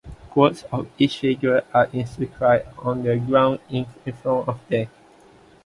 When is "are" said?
1.75-1.87